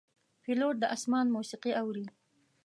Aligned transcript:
پیلوټ 0.43 0.75
د 0.79 0.83
آسمان 0.95 1.25
موسیقي 1.35 1.71
اوري. 1.81 2.05